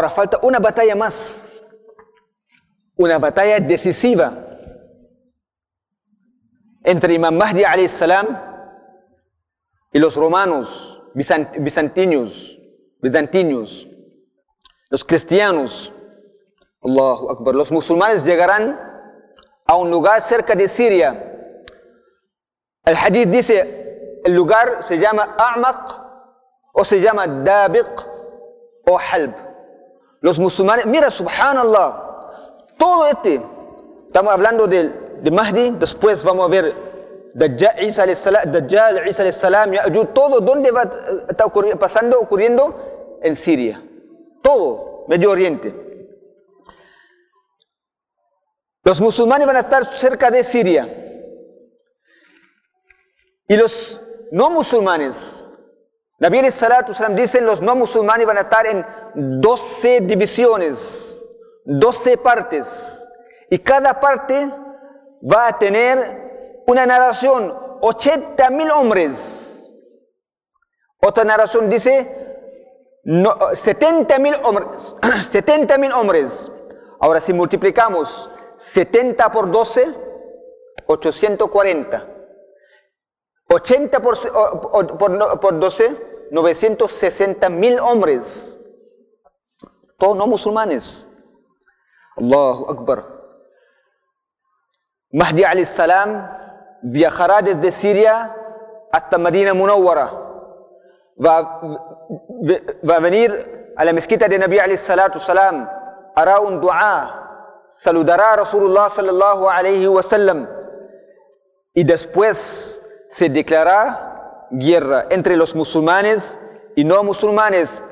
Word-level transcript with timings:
Ahora 0.00 0.08
falta 0.08 0.40
una 0.40 0.58
batalla 0.58 0.96
más, 0.96 1.36
una 2.96 3.18
batalla 3.18 3.60
decisiva 3.60 4.32
entre 6.82 7.12
Imam 7.12 7.36
Mahdi 7.36 7.86
salam 7.86 8.26
y 9.92 9.98
los 9.98 10.16
romanos, 10.16 11.02
bizantinos, 11.12 12.58
bizantinos, 13.02 13.86
los 14.88 15.04
cristianos. 15.04 15.92
Allahu 16.82 17.32
Akbar. 17.32 17.54
Los 17.54 17.70
musulmanes 17.70 18.24
llegarán 18.24 18.80
a 19.66 19.76
un 19.76 19.90
lugar 19.90 20.22
cerca 20.22 20.54
de 20.54 20.66
Siria. 20.66 21.10
El 22.86 22.96
hadith 22.96 23.28
dice, 23.28 24.20
el 24.24 24.34
lugar 24.34 24.82
se 24.82 24.96
llama 24.96 25.36
A'maq 25.36 26.00
o 26.72 26.84
se 26.86 27.02
llama 27.02 27.26
Dabiq 27.26 28.06
o 28.86 28.98
Halb. 28.98 29.49
Los 30.20 30.38
musulmanes, 30.38 30.86
mira, 30.86 31.10
subhanallah, 31.10 32.10
todo 32.76 33.06
este, 33.08 33.42
estamos 34.06 34.32
hablando 34.32 34.66
de, 34.66 34.92
Mahdi, 35.30 35.70
después 35.70 36.22
vamos 36.24 36.46
a 36.46 36.50
ver 36.50 36.74
Dajjal, 37.34 37.82
Isa 37.84 38.06
Dajjal, 38.06 39.08
Isa 39.08 39.24
todo, 40.12 40.40
¿dónde 40.40 40.70
va 40.70 40.82
está 41.28 41.46
ocurriendo, 41.46 41.78
pasando, 41.78 42.20
ocurriendo? 42.20 43.18
En 43.22 43.36
Siria. 43.36 43.82
Todo, 44.42 45.04
Medio 45.08 45.30
Oriente. 45.30 45.74
Los 48.82 49.00
musulmanes 49.00 49.46
van 49.46 49.56
a 49.56 49.60
estar 49.60 49.84
cerca 49.84 50.30
de 50.30 50.42
Siria. 50.42 50.88
Y 53.46 53.56
los 53.56 54.00
no 54.32 54.50
musulmanes, 54.50 55.46
Nabi 56.18 56.50
salatu 56.50 56.94
salam 56.94 57.16
dicen 57.16 57.44
los 57.44 57.60
no 57.60 57.76
musulmanes 57.76 58.26
van 58.26 58.38
a 58.38 58.42
estar 58.42 58.66
en 58.66 58.84
12 59.14 60.02
divisiones, 60.02 61.20
12 61.64 62.16
partes. 62.18 63.06
Y 63.50 63.58
cada 63.58 63.98
parte 63.98 64.50
va 65.22 65.48
a 65.48 65.58
tener 65.58 66.62
una 66.66 66.86
narración, 66.86 67.52
80 67.80 68.50
mil 68.50 68.70
hombres. 68.70 69.70
Otra 71.02 71.24
narración 71.24 71.68
dice 71.68 72.20
no, 73.04 73.34
70 73.54 74.18
mil 74.18 74.34
hombres. 74.44 74.94
70 75.30 75.78
mil 75.78 75.92
hombres. 75.92 76.50
Ahora 77.00 77.20
si 77.20 77.32
multiplicamos 77.32 78.30
70 78.58 79.32
por 79.32 79.50
12, 79.50 79.94
840. 80.86 82.06
80 83.48 84.00
por, 84.00 84.16
por, 84.98 85.40
por 85.40 85.58
12, 85.58 86.28
960 86.30 87.48
mil 87.50 87.80
hombres. 87.80 88.54
Todos 90.00 90.16
no 90.16 90.26
musulmanes. 90.26 91.08
Allahu 92.16 92.70
Akbar. 92.72 93.04
Mahdi 95.12 95.44
salam 95.66 96.26
viajará 96.82 97.42
desde 97.42 97.70
Siria 97.70 98.34
hasta 98.90 99.18
Medina 99.18 99.52
Munawwara. 99.52 100.10
Va, 101.24 101.60
va 102.88 102.96
a 102.96 103.00
venir 103.00 103.72
a 103.76 103.84
la 103.84 103.92
mezquita 103.92 104.26
de 104.26 104.38
Nabi 104.38 104.58
salam. 104.76 105.68
Hará 106.16 106.40
un 106.40 106.60
dua 106.60 107.20
saludará 107.70 108.32
a 108.32 108.36
Rasulullah 108.36 108.90
sallallahu 108.90 109.48
alayhi 109.48 109.86
wa 109.86 110.02
sallam 110.02 110.48
y 111.72 111.84
después 111.84 112.82
se 113.10 113.28
declarará 113.28 114.48
guerra 114.50 115.06
entre 115.10 115.36
los 115.36 115.54
musulmanes 115.54 116.38
y 116.74 116.84
no 116.84 117.04
musulmanes. 117.04 117.82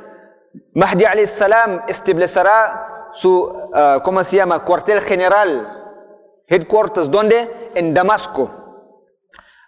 Mahdi 0.74 1.26
salam 1.26 1.82
establecerá 1.88 3.10
su, 3.12 3.44
uh, 3.44 4.02
¿cómo 4.02 4.22
se 4.24 4.36
llama?, 4.36 4.64
cuartel 4.64 5.00
general, 5.00 6.04
headquarters, 6.46 7.10
¿dónde? 7.10 7.70
En 7.74 7.94
Damasco. 7.94 8.50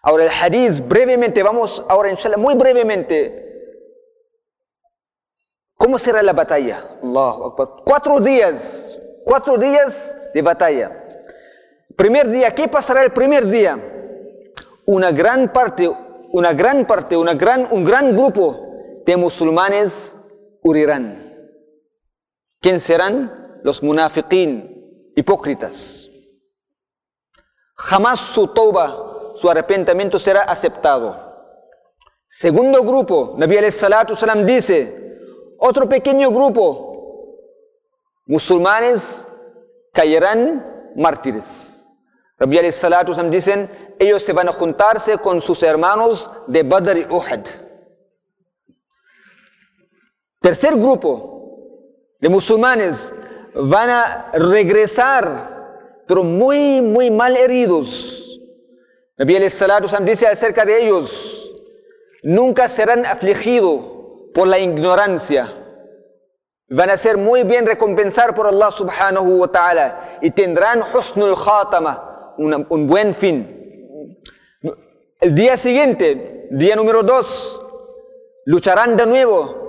Ahora 0.02 0.24
el 0.24 0.30
hadith, 0.30 0.86
brevemente, 0.86 1.42
vamos 1.42 1.84
ahora 1.88 2.10
inshallah, 2.10 2.38
muy 2.38 2.54
brevemente. 2.54 3.46
¿Cómo 5.76 5.98
será 5.98 6.22
la 6.22 6.32
batalla? 6.32 6.98
Allahu 7.02 7.44
Akbar. 7.44 7.68
Cuatro 7.84 8.20
días 8.20 9.00
Cuatro 9.24 9.58
días 9.58 10.16
de 10.32 10.42
batalla. 10.42 10.90
Primer 11.96 12.28
día, 12.28 12.54
¿qué 12.54 12.68
pasará 12.68 13.02
el 13.02 13.12
primer 13.12 13.46
día? 13.46 13.78
Una 14.86 15.12
gran 15.12 15.52
parte, 15.52 15.90
una 16.32 16.52
gran 16.52 16.86
parte, 16.86 17.16
una 17.16 17.34
gran, 17.34 17.68
un 17.70 17.84
gran 17.84 18.16
grupo 18.16 19.02
de 19.04 19.16
musulmanes 19.16 20.14
¿Quién 22.60 22.80
serán? 22.80 23.60
Los 23.62 23.82
munafiqín, 23.82 25.12
hipócritas. 25.16 26.08
Jamás 27.76 28.20
su 28.20 28.48
toba, 28.48 29.32
su 29.36 29.48
arrepentimiento 29.50 30.18
será 30.18 30.42
aceptado. 30.42 31.30
Segundo 32.28 32.82
grupo, 32.82 33.34
Nabi 33.38 33.70
salatu 33.70 34.14
salam 34.14 34.46
dice, 34.46 35.18
otro 35.58 35.88
pequeño 35.88 36.30
grupo 36.30 36.90
musulmanes 38.26 39.26
caerán 39.92 40.92
mártires. 40.94 41.88
Alayhi 42.38 42.72
salatu 42.72 43.12
dicen, 43.28 43.94
ellos 43.98 44.22
se 44.22 44.32
van 44.32 44.48
a 44.48 44.52
juntarse 44.52 45.18
con 45.18 45.40
sus 45.40 45.62
hermanos 45.62 46.30
de 46.46 46.62
Badr 46.62 46.98
y 46.98 47.06
Uhud. 47.10 47.69
Tercer 50.40 50.76
grupo 50.76 52.16
de 52.18 52.28
musulmanes 52.28 53.12
van 53.54 53.90
a 53.90 54.30
regresar, 54.32 56.04
pero 56.06 56.24
muy, 56.24 56.80
muy 56.80 57.10
mal 57.10 57.36
heridos. 57.36 58.40
Alayhi 59.18 59.50
salatu 59.50 59.88
dice 60.04 60.26
acerca 60.26 60.64
de 60.64 60.84
ellos, 60.84 61.50
nunca 62.22 62.68
serán 62.68 63.04
afligidos 63.04 63.82
por 64.32 64.48
la 64.48 64.58
ignorancia 64.58 65.60
van 66.70 66.88
a 66.88 66.96
ser 66.96 67.18
muy 67.18 67.42
bien 67.42 67.66
recompensar 67.66 68.34
por 68.34 68.46
Allah 68.46 68.70
subhanahu 68.70 69.40
wa 69.40 69.48
ta'ala 69.48 70.18
y 70.22 70.30
tendrán 70.30 70.82
husnul 70.82 71.34
khatama, 71.34 72.34
un 72.38 72.86
buen 72.86 73.14
fin. 73.14 74.16
El 75.20 75.34
día 75.34 75.56
siguiente, 75.56 76.46
día 76.52 76.76
número 76.76 77.02
dos, 77.02 77.60
lucharán 78.46 78.96
de 78.96 79.04
nuevo. 79.04 79.59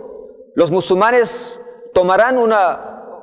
Los 0.53 0.72
musulmanes 0.72 1.59
tomarán 1.94 2.38
un 2.38 2.51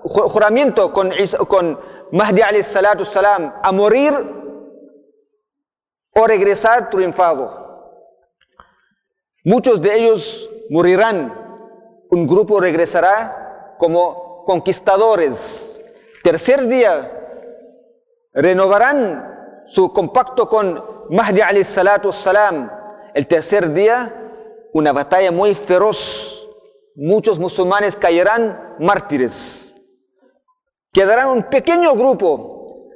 juramento 0.03 0.93
con, 0.93 1.13
con 1.49 1.79
Mahdi 2.11 2.63
salam 2.63 3.55
a 3.63 3.73
morir 3.73 4.15
o 6.15 6.27
regresar 6.27 6.91
triunfado. 6.91 7.67
Muchos 9.45 9.81
de 9.81 9.95
ellos 9.95 10.51
morirán, 10.71 11.33
un 12.11 12.27
grupo 12.27 12.61
regresará 12.61 13.75
como 13.79 14.45
conquistadores. 14.45 15.79
Tercer 16.23 16.67
día, 16.67 17.13
renovarán 18.33 19.65
su 19.67 19.93
compacto 19.93 20.49
con 20.49 20.83
Mahdi 21.11 21.65
salam. 21.65 22.71
El 23.15 23.27
tercer 23.27 23.73
día, 23.73 24.15
una 24.73 24.93
batalla 24.93 25.31
muy 25.31 25.55
feroz. 25.55 26.38
Muchos 26.99 27.39
musulmanes 27.39 27.97
caerán 27.97 28.75
mártires. 28.79 29.75
Quedarán 30.93 31.29
un 31.29 31.45
pequeño 31.45 31.95
grupo. 31.95 32.91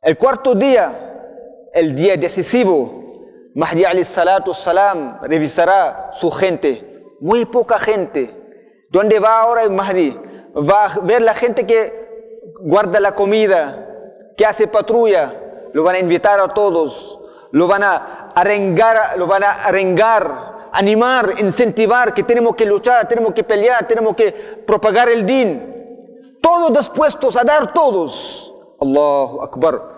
El 0.00 0.16
cuarto 0.16 0.54
día, 0.54 1.68
el 1.74 1.94
día 1.94 2.16
decisivo, 2.16 3.50
Mahdi 3.54 4.04
salatu 4.04 4.54
salam 4.54 5.18
revisará 5.22 6.10
su 6.12 6.30
gente. 6.30 7.02
Muy 7.20 7.46
poca 7.46 7.78
gente 7.78 8.46
¿Dónde 8.90 9.18
va 9.18 9.40
ahora 9.40 9.62
el 9.62 9.70
Mahdi? 9.70 10.18
Va 10.56 10.86
a 10.86 11.00
ver 11.00 11.20
la 11.20 11.34
gente 11.34 11.66
que 11.66 12.40
guarda 12.60 13.00
la 13.00 13.14
comida, 13.14 13.88
que 14.36 14.46
hace 14.46 14.68
patrulla. 14.68 15.34
Lo 15.72 15.82
van 15.84 15.96
a 15.96 15.98
invitar 15.98 16.40
a 16.40 16.48
todos. 16.54 17.18
Lo 17.50 17.66
van 17.66 17.82
a 17.82 18.30
arengar, 18.34 19.18
lo 19.18 19.26
van 19.26 19.44
a 19.44 19.64
arengar, 19.64 20.55
animar, 20.78 21.34
incentivar 21.38 22.12
que 22.12 22.22
tenemos 22.22 22.54
que 22.54 22.66
luchar, 22.66 23.08
tenemos 23.08 23.32
que 23.32 23.42
pelear, 23.42 23.88
tenemos 23.88 24.14
que 24.14 24.32
propagar 24.66 25.08
el 25.08 25.24
din. 25.24 26.38
Todos 26.42 26.72
dispuestos 26.72 27.36
a 27.36 27.44
dar 27.44 27.72
todos. 27.72 28.52
Allahu 28.80 29.42
Akbar. 29.42 29.96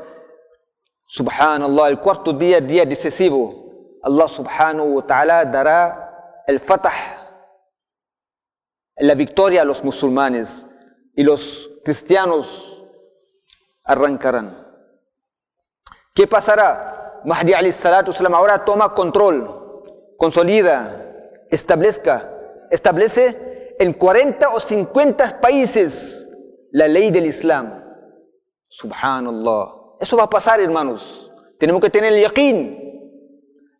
Subhanallah, 1.06 1.88
el 1.88 1.98
cuarto 2.00 2.32
día, 2.32 2.60
día 2.60 2.84
decisivo. 2.84 3.98
Allah 4.02 4.28
subhanahu 4.28 4.96
wa 4.96 5.06
ta'ala 5.06 5.44
dará 5.44 6.42
el 6.46 6.60
fatah 6.60 7.18
la 8.98 9.14
victoria 9.14 9.62
a 9.62 9.64
los 9.64 9.84
musulmanes 9.84 10.66
y 11.14 11.22
los 11.22 11.70
cristianos 11.84 12.82
arrancarán. 13.84 14.66
¿Qué 16.14 16.26
pasará? 16.26 17.20
Mahdi 17.24 17.54
alayhi 17.54 17.72
salatu 17.72 18.12
ahora 18.34 18.64
toma 18.64 18.94
control, 18.94 19.57
consolida, 20.18 21.06
establezca, 21.50 22.30
establece 22.70 23.76
en 23.78 23.94
40 23.94 24.50
o 24.50 24.60
50 24.60 25.40
países 25.40 26.28
la 26.72 26.86
ley 26.88 27.10
del 27.10 27.26
Islam. 27.26 27.82
Subhanallah. 28.68 29.96
Eso 30.00 30.16
va 30.16 30.24
a 30.24 30.30
pasar, 30.30 30.60
hermanos. 30.60 31.30
Tenemos 31.58 31.80
que 31.80 31.88
tener 31.88 32.12
el 32.12 32.20
yaqeen. 32.22 32.86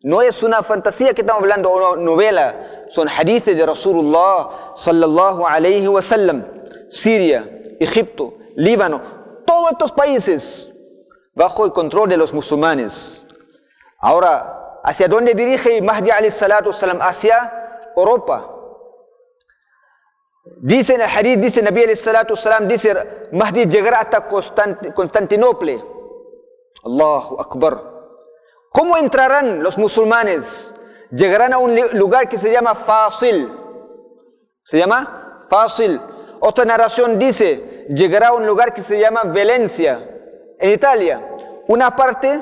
No 0.01 0.21
es 0.21 0.41
una 0.41 0.63
fantasía 0.63 1.13
que 1.13 1.21
estamos 1.21 1.43
hablando 1.43 1.69
una 1.69 2.01
novela. 2.01 2.85
Son 2.89 3.07
hadiths 3.07 3.45
de 3.45 3.65
Rasulullah 3.65 4.73
sallallahu 4.75 5.45
alayhi 5.45 5.87
wa 5.87 6.01
sallam. 6.01 6.45
Siria, 6.89 7.47
Egipto, 7.79 8.37
Líbano, 8.55 9.01
todos 9.45 9.71
estos 9.73 9.91
países 9.91 10.71
bajo 11.35 11.65
el 11.65 11.73
control 11.73 12.09
de 12.09 12.17
los 12.17 12.33
musulmanes. 12.33 13.27
Ahora, 13.99 14.58
¿hacia 14.83 15.07
dónde 15.07 15.33
dirige 15.33 15.81
Mahdi 15.81 16.31
salam? 16.31 17.01
Hacia 17.01 17.91
Europa. 17.95 18.55
Dice 20.61 20.95
en 20.95 21.01
el 21.01 21.07
hadith, 21.07 21.39
dice 21.39 21.61
Nabi 21.61 21.95
salam, 21.95 22.67
dice 22.67 23.27
Mahdi 23.31 23.65
llegará 23.65 23.99
hasta 23.99 24.27
Constantinopla. 24.27 25.73
Allahu 26.83 27.39
Akbar. 27.41 27.83
¿Cómo 28.71 28.97
entrarán 28.97 29.63
los 29.63 29.77
musulmanes? 29.77 30.73
Llegarán 31.11 31.53
a 31.53 31.57
un 31.57 31.75
lugar 31.93 32.29
que 32.29 32.37
se 32.37 32.51
llama 32.51 32.75
Fácil. 32.75 33.51
¿Se 34.65 34.77
llama? 34.77 35.45
Fácil. 35.49 35.99
Otra 36.39 36.65
narración 36.65 37.17
dice, 37.17 37.87
llegará 37.89 38.29
a 38.29 38.33
un 38.33 38.45
lugar 38.45 38.73
que 38.73 38.81
se 38.81 38.99
llama 38.99 39.23
Valencia, 39.25 40.07
en 40.59 40.69
Italia. 40.69 41.35
Una 41.67 41.95
parte 41.95 42.41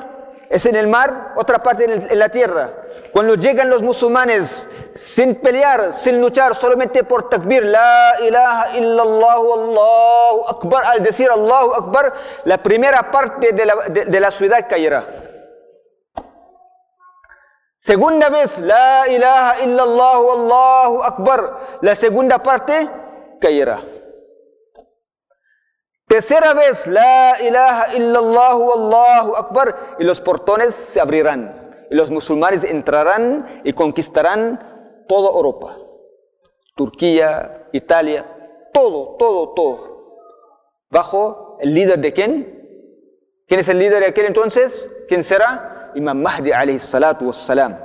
es 0.50 0.64
en 0.66 0.76
el 0.76 0.86
mar, 0.88 1.34
otra 1.36 1.62
parte 1.62 1.84
en, 1.84 2.18
la 2.18 2.28
tierra. 2.28 2.72
Cuando 3.12 3.34
llegan 3.34 3.70
los 3.70 3.82
musulmanes 3.82 4.68
sin 4.96 5.36
pelear, 5.36 5.94
sin 5.94 6.20
luchar, 6.20 6.54
solamente 6.54 7.04
por 7.04 7.28
takbir, 7.28 7.64
la 7.64 8.14
ilaha 8.22 8.76
illallah, 8.76 9.34
Allahu 9.34 10.48
akbar, 10.48 10.84
al 10.84 11.02
decir 11.02 11.30
Allahu 11.30 11.74
akbar, 11.74 12.12
la 12.44 12.62
primera 12.62 13.10
parte 13.10 13.52
de 13.52 13.66
la, 13.66 13.74
de 13.88 14.20
la 14.20 14.30
ciudad 14.30 14.66
caerá. 14.68 15.06
Segunda 17.80 18.28
vez, 18.28 18.58
la 18.58 19.08
ilaha 19.08 19.60
illallah, 19.64 21.06
akbar, 21.06 21.78
la 21.80 21.94
segunda 21.94 22.38
parte 22.38 22.88
caerá. 23.40 23.97
Tercera 26.08 26.54
vez, 26.54 26.86
la 26.86 27.36
ilaha 27.42 27.94
illallah, 27.94 28.52
Allahu 28.52 29.36
Akbar, 29.36 29.96
y 29.98 30.04
los 30.04 30.22
portones 30.22 30.74
se 30.74 31.00
abrirán. 31.00 31.86
Y 31.90 31.94
los 31.94 32.10
musulmanes 32.10 32.64
entrarán 32.64 33.60
y 33.62 33.74
conquistarán 33.74 35.04
toda 35.06 35.28
Europa. 35.28 35.76
Turquía, 36.74 37.68
Italia, 37.72 38.24
todo, 38.72 39.16
todo, 39.18 39.52
todo. 39.52 39.98
Bajo 40.88 41.58
el 41.60 41.74
líder 41.74 41.98
de 41.98 42.12
quién? 42.14 42.58
¿Quién 43.46 43.60
es 43.60 43.68
el 43.68 43.78
líder 43.78 44.00
de 44.00 44.06
aquel 44.06 44.26
entonces? 44.26 44.90
¿Quién 45.08 45.22
será? 45.22 45.92
Imam 45.94 46.22
Mahdi 46.22 46.52
alayhi 46.52 46.80
salatu 46.80 47.26
wassalam. 47.26 47.78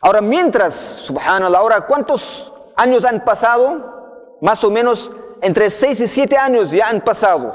Ahora, 0.00 0.20
mientras, 0.20 0.74
subhanallah, 0.74 1.58
ahora, 1.58 1.80
¿cuántos 1.86 2.52
años 2.76 3.04
han 3.04 3.24
pasado? 3.24 4.38
Más 4.40 4.62
o 4.64 4.70
menos 4.70 5.12
entre 5.42 5.70
6 5.70 6.00
y 6.00 6.08
7 6.08 6.36
años 6.36 6.70
ya 6.70 6.88
han 6.88 7.02
pasado. 7.02 7.52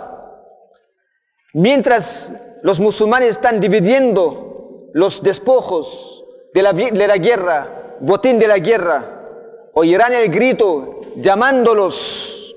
Mientras 1.54 2.34
los 2.62 2.80
musulmanes 2.80 3.30
están 3.30 3.60
dividiendo 3.60 4.90
los 4.94 5.24
despojos 5.24 6.24
de 6.54 6.62
la, 6.62 6.74
de 6.74 7.08
la 7.08 7.18
guerra, 7.18 7.96
botín 8.02 8.38
de 8.40 8.48
la 8.48 8.60
guerra, 8.60 9.70
oirán 9.74 10.14
el 10.14 10.30
grito 10.30 11.00
llamándolos. 11.16 12.56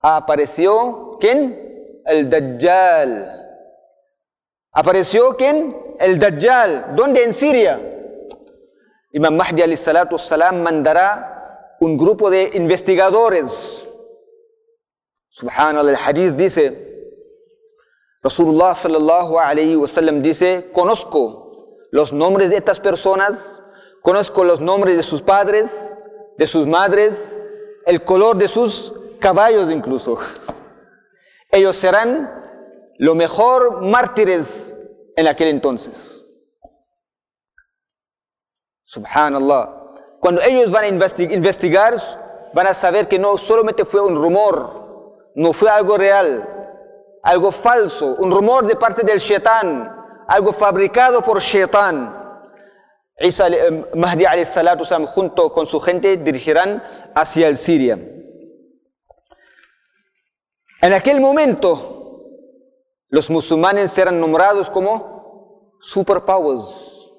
Apareció 0.00 1.18
quién? 1.20 2.00
El 2.06 2.30
Dajjal. 2.30 3.40
¿Apareció 4.72 5.36
quién? 5.36 5.76
El 5.98 6.18
Dajjal. 6.18 6.94
¿Dónde? 6.94 7.24
En 7.24 7.34
Siria. 7.34 7.80
Imam 9.12 9.34
Mahdi 9.34 9.76
salatu 9.76 10.18
salam 10.18 10.62
mandará 10.62 11.33
un 11.84 11.96
grupo 11.98 12.30
de 12.30 12.50
investigadores. 12.54 13.86
Subhanallah, 15.28 15.90
el 15.90 15.96
hadith 15.96 16.34
dice, 16.34 16.64
Rasulullah 18.22 18.74
sallallahu 18.74 19.38
alayhi 19.38 19.76
wa 19.76 19.86
sallam 19.86 20.22
dice, 20.22 20.70
conozco 20.72 21.78
los 21.90 22.12
nombres 22.12 22.50
de 22.50 22.56
estas 22.56 22.80
personas, 22.80 23.60
conozco 24.02 24.44
los 24.44 24.60
nombres 24.60 24.96
de 24.96 25.02
sus 25.02 25.20
padres, 25.20 25.94
de 26.38 26.46
sus 26.46 26.66
madres, 26.66 27.34
el 27.86 28.04
color 28.04 28.36
de 28.36 28.48
sus 28.48 28.92
caballos 29.20 29.70
incluso. 29.70 30.18
Ellos 31.50 31.76
serán 31.76 32.42
lo 32.98 33.14
mejor 33.14 33.82
mártires 33.82 34.74
en 35.16 35.26
aquel 35.28 35.48
entonces. 35.48 36.22
Subhanallah. 38.84 39.83
Cuando 40.24 40.40
ellos 40.40 40.70
van 40.70 40.84
a 40.84 40.88
investigar, 40.88 42.02
van 42.54 42.66
a 42.66 42.72
saber 42.72 43.08
que 43.08 43.18
no 43.18 43.36
solamente 43.36 43.84
fue 43.84 44.00
un 44.00 44.16
rumor, 44.16 45.28
no 45.34 45.52
fue 45.52 45.68
algo 45.68 45.98
real, 45.98 46.48
algo 47.22 47.52
falso, 47.52 48.16
un 48.18 48.30
rumor 48.30 48.66
de 48.66 48.74
parte 48.74 49.04
del 49.04 49.18
shaitán, 49.18 49.94
algo 50.26 50.54
fabricado 50.54 51.20
por 51.20 51.42
shaitán. 51.42 52.40
Isa 53.18 53.48
eh, 53.48 53.84
Mahdi 53.94 54.24
salatu 54.46 54.84
junto 55.08 55.52
con 55.52 55.66
su 55.66 55.78
gente 55.78 56.16
dirigirán 56.16 56.82
hacia 57.14 57.46
el 57.46 57.58
Siria. 57.58 57.96
En 60.80 60.92
aquel 60.94 61.20
momento, 61.20 62.22
los 63.10 63.28
musulmanes 63.28 63.90
serán 63.90 64.18
nombrados 64.18 64.70
como 64.70 65.76
superpowers, 65.82 67.12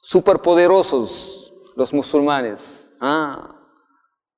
superpoderosos 0.00 1.35
los 1.76 1.92
musulmanes. 1.92 2.90
Ah, 3.00 3.54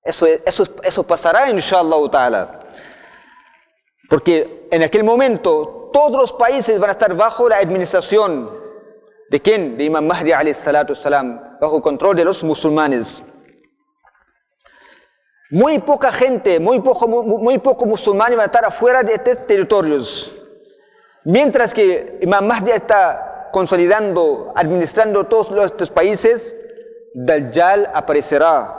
eso, 0.02 0.26
eso, 0.26 0.66
eso 0.82 1.02
pasará, 1.04 1.48
inshallah. 1.48 2.60
Porque 4.10 4.68
en 4.70 4.82
aquel 4.82 5.04
momento 5.04 5.90
todos 5.92 6.20
los 6.20 6.32
países 6.32 6.78
van 6.78 6.90
a 6.90 6.92
estar 6.92 7.14
bajo 7.14 7.48
la 7.48 7.56
administración 7.56 8.50
de 9.30 9.40
quién? 9.40 9.76
De 9.78 9.84
Imam 9.84 10.04
Mahdi 10.06 10.32
salam, 10.54 11.58
bajo 11.60 11.80
control 11.80 12.16
de 12.16 12.24
los 12.24 12.42
musulmanes. 12.42 13.22
Muy 15.50 15.78
poca 15.78 16.12
gente, 16.12 16.60
muy 16.60 16.80
poco, 16.80 17.08
muy, 17.08 17.58
poco 17.58 17.86
musulmanes 17.86 18.36
van 18.36 18.44
a 18.44 18.46
estar 18.46 18.64
afuera 18.64 19.02
de 19.02 19.14
estos 19.14 19.46
territorios. 19.46 20.34
Mientras 21.24 21.72
que 21.72 22.18
Imam 22.20 22.46
Mahdi 22.46 22.70
está 22.70 23.48
consolidando, 23.52 24.52
administrando 24.54 25.24
todos 25.24 25.50
estos 25.64 25.90
países, 25.90 26.57
Dajjal 27.20 27.90
aparecerá, 27.92 28.78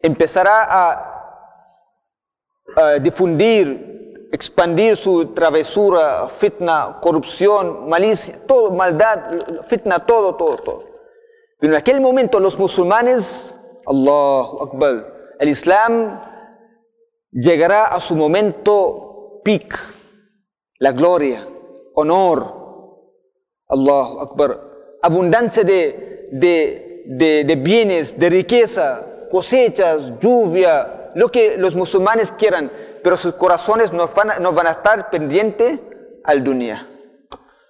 empezará 0.00 0.64
a, 0.68 1.08
difundir, 3.02 4.28
expandir 4.32 4.96
su 4.96 5.34
travesura, 5.34 6.30
fitna, 6.38 6.98
corrupción, 7.02 7.90
malicia, 7.90 8.40
todo, 8.46 8.72
maldad, 8.72 9.38
fitna, 9.68 10.06
todo, 10.06 10.34
todo, 10.36 10.56
todo. 10.56 10.84
Pero 11.58 11.74
en 11.74 11.78
aquel 11.78 12.00
momento 12.00 12.40
los 12.40 12.58
musulmanes, 12.58 13.54
Allahu 13.84 14.62
Akbar, 14.62 15.34
el 15.38 15.48
Islam 15.50 16.22
llegará 17.30 17.88
a 17.88 18.00
su 18.00 18.16
momento 18.16 19.42
peak, 19.44 19.78
la 20.78 20.92
gloria, 20.92 21.46
honor, 21.94 22.96
Allahu 23.68 24.20
Akbar, 24.20 24.60
abundancia 25.02 25.64
de, 25.64 26.30
de 26.32 26.91
de, 27.04 27.56
bienes, 27.56 28.18
de 28.18 28.30
riqueza, 28.30 29.06
cosechas, 29.30 30.12
lluvia, 30.20 31.10
lo 31.14 31.30
que 31.30 31.56
los 31.56 31.74
musulmanes 31.74 32.32
quieran, 32.32 32.70
pero 33.02 33.16
sus 33.16 33.34
corazones 33.34 33.92
no 33.92 34.08
van 34.08 34.66
a, 34.66 34.70
estar 34.70 35.10
pendientes 35.10 35.80
al 36.24 36.42
dunya. 36.44 36.88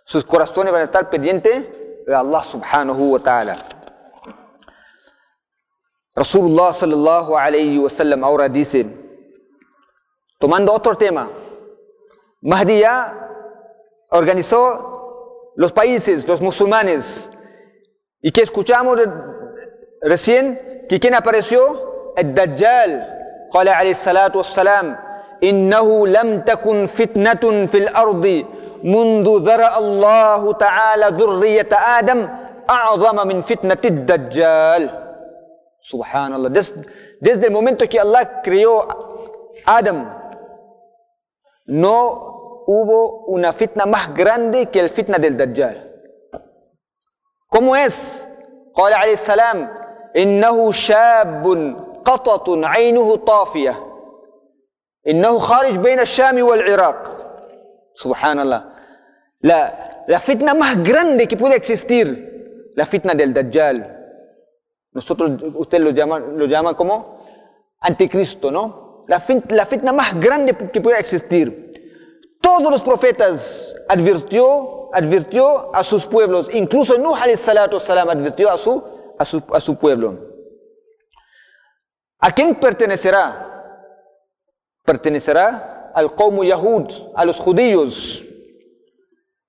Sus 0.05 0.25
corazones 0.25 0.73
van 0.73 0.83
a 0.83 0.85
estar 0.85 1.09
pendientes 1.09 1.69
de 2.07 2.15
Allah 2.15 2.43
subhanahu 2.43 3.12
wa 3.12 3.19
ta'ala. 3.19 3.57
Rasulullah 6.15 6.73
sallallahu 6.75 7.37
alayhi 7.37 7.79
wa 7.79 7.89
sallam 7.89 8.23
ahora 8.23 8.49
dice, 8.49 8.87
tomando 10.39 10.73
otro 10.73 10.95
tema, 10.97 11.31
Mahdi 12.43 12.81
ya 12.81 13.29
organizó 14.11 15.53
los 15.57 15.73
países, 15.73 16.27
los 16.27 16.41
musulmanes, 16.41 17.31
y 18.23 18.31
que 18.31 18.43
escuchamos 18.43 18.97
recién 20.00 20.87
que 20.88 20.99
quién 21.00 21.14
apareció 21.14 22.14
el 22.17 22.35
Dajjal 22.35 23.12
قال 23.52 23.69
عليه 23.69 23.91
الصلاة 23.91 24.33
والسلام 24.35 24.97
إنه 25.45 26.07
لم 26.07 26.41
تكن 26.41 26.87
فتنة 26.87 27.67
في 27.67 27.79
الأرض 27.79 28.45
منذ 28.83 29.29
ذرأ 29.49 29.79
الله 29.79 30.52
تعالى 30.52 31.07
ذرية 31.21 31.69
آدم 31.99 32.29
أعظم 32.71 33.29
من 33.29 33.43
فتنة 33.43 33.83
الدجال 33.85 35.02
Subhanallah. 35.83 36.49
desde 37.21 37.47
el 37.47 37.50
momento 37.50 37.88
que 37.88 37.99
Allah 37.99 38.41
creó 38.41 38.87
Adam, 39.67 40.14
no 41.67 42.62
hubo 42.69 43.25
una 43.26 43.52
fitna 43.52 43.85
más 43.85 44.14
grande 44.14 44.67
que 44.67 44.79
el 44.79 44.91
fitna 44.91 45.19
del 45.19 45.37
Dajjal. 45.37 45.91
¿Cómo 47.52 47.76
es? 47.76 48.26
قال 48.75 48.92
عليه 48.92 49.12
السلام 49.12 49.68
إنه 50.16 50.73
شاب 50.73 51.44
قطط 52.04 52.64
عينه 52.64 53.16
طافية 53.16 53.75
إنه 55.09 55.38
خارج 55.38 55.76
بين 55.76 56.00
الشام 56.00 56.42
والعراق 56.42 57.00
سبحان 57.94 58.40
الله 58.40 58.64
la, 59.44 60.04
la 60.09 60.21
fitna 60.21 60.54
más 60.54 60.82
grande 60.82 61.26
que 61.28 61.37
puede 61.37 61.56
existir 61.56 62.06
la 62.75 62.87
fitna 62.87 63.12
del 63.12 63.35
Dajjal 63.35 63.99
nosotros 64.92 65.30
usted 65.54 65.80
lo 65.80 65.90
llama 65.90 66.18
lo 66.21 66.47
llama 66.47 66.75
como 66.76 67.18
anticristo 67.80 68.50
¿no? 68.50 69.04
la, 69.09 69.23
la 69.49 69.66
fitna 69.66 69.92
más 69.92 70.18
grande 70.18 70.54
que 70.73 70.80
puede 70.80 70.99
existir 70.99 71.72
todos 72.42 72.70
los 72.70 72.82
profetas 72.82 73.75
advirtió 73.88 74.82
advirtió 74.92 75.75
a 75.75 75.82
sus 75.82 76.04
pueblos, 76.04 76.49
incluso 76.52 76.99
Nuh 76.99 77.16
salam 77.37 78.11
advirtió 78.11 78.50
a 78.50 78.58
su, 78.58 78.84
a 79.18 79.25
su, 79.25 79.42
a 79.52 79.61
su 79.61 79.76
pueblo. 79.76 80.18
¿A 82.20 82.30
quién 82.32 82.54
pertenecerá? 82.54 83.49
Pertenecerá 84.84 85.90
al 85.94 86.14
Qawmu 86.14 86.44
Yahud, 86.44 86.92
a 87.14 87.25
los 87.25 87.38
judíos. 87.38 88.25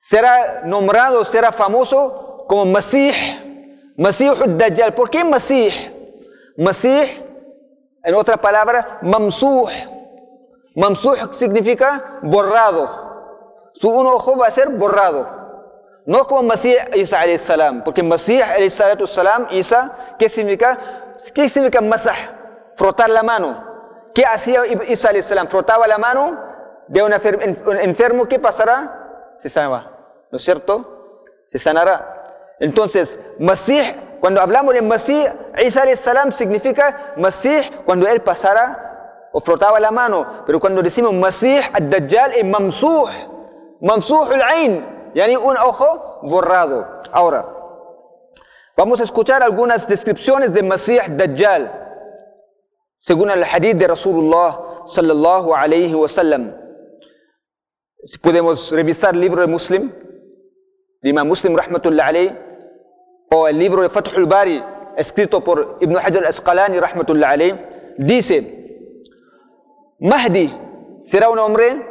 Será 0.02 0.64
nombrado, 0.66 1.24
será 1.26 1.52
famoso 1.52 2.46
como 2.48 2.66
Masih, 2.66 3.14
Masih 3.98 4.30
al-Dajjal. 4.30 4.94
¿Por 4.94 5.10
qué 5.10 5.24
Masih? 5.24 5.72
Masih, 6.58 7.22
en 8.04 8.16
otra 8.16 8.38
palabra, 8.38 9.00
Mamsuh. 9.02 9.70
Mamsuh 10.76 11.34
significa 11.34 12.20
borrado 12.24 13.04
su 13.74 13.90
un 13.90 14.08
ojo 14.08 14.38
va 14.38 14.48
a 14.48 14.52
ser 14.52 14.70
borrado. 14.70 15.42
No 16.06 16.28
como 16.28 16.44
Masih 16.44 16.78
Isa 16.96 17.22
salam, 17.40 17.84
porque 17.84 18.04
Masih 18.04 18.42
salam, 19.08 19.48
Isa, 19.52 20.16
¿qué 20.20 20.30
significa? 20.30 20.78
¿Qué 21.34 21.50
significa 21.50 21.82
masah? 21.82 22.16
Frotar 22.76 23.10
la 23.10 23.24
mano. 23.24 24.12
¿Qué 24.14 24.26
hacía 24.26 24.66
Isa 24.88 25.10
salam? 25.22 25.48
Frotaba 25.48 25.88
la 25.88 25.98
mano 25.98 26.40
de 26.88 27.02
un 27.02 27.14
enfermo, 27.14 28.26
¿qué 28.26 28.38
pasará? 28.38 29.34
Se 29.38 29.50
sanará, 29.50 29.92
¿no 30.30 30.38
es 30.38 30.44
cierto? 30.44 31.26
Se 31.52 31.58
sanará. 31.58 32.56
Entonces, 32.60 33.18
Masih, 33.40 33.96
cuando 34.20 34.42
hablamos 34.42 34.74
de 34.74 34.82
Masih, 34.82 35.26
Isa 35.58 35.84
salam 35.96 36.32
significa 36.32 37.14
Masih 37.18 37.72
cuando 37.86 38.08
él 38.08 38.22
pasara 38.22 38.93
o 39.34 39.42
frotaba 39.42 39.80
la 39.80 39.92
mano. 39.92 40.44
Pero 40.46 40.60
cuando 40.60 40.82
decimos 40.82 41.14
Masih, 41.14 41.60
al-Dajjal 41.74 42.34
es 42.36 42.46
Mamsuh 42.46 43.10
Mamsuhul 43.84 44.42
Ain, 44.42 45.12
yani 45.14 45.36
un 45.36 45.58
ojo 45.58 46.20
borrado. 46.24 47.02
Ahora, 47.12 47.46
vamos 48.78 49.02
a 49.02 49.04
escuchar 49.04 49.44
algunas 49.44 49.86
descripciones 49.86 50.54
de 50.54 50.64
Masih 50.64 51.02
Dajjal, 51.10 51.70
según 53.00 53.30
el 53.30 53.44
hadith 53.44 53.76
de 53.76 53.88
Rasulullah 53.88 54.86
sallallahu 54.86 55.54
alayhi 55.54 55.94
wa 55.94 56.08
sallam. 56.08 56.56
Podemos 58.22 58.72
revisar 58.72 59.16
el 59.16 59.20
libro 59.20 59.42
de 59.42 59.48
Muslim, 59.48 59.92
de 61.02 61.10
Imam 61.10 61.28
Muslim 61.28 61.54
rahmatullah 61.54 62.06
alayhi, 62.06 62.40
o 63.32 63.50
el 63.50 63.60
libro 63.60 63.82
de 63.82 63.90
Fathul 63.90 64.26
Bari, 64.26 64.64
escrito 64.96 65.44
por 65.44 65.78
Ibn 65.82 65.98
Hajar 65.98 66.20
al-Asqalani 66.20 66.80
rahmatullah 66.80 67.32
alayhi, 67.32 67.60
dice, 67.98 68.63
Mahdi 70.04 70.54
será 71.04 71.30
un 71.30 71.40
hombre 71.40 71.82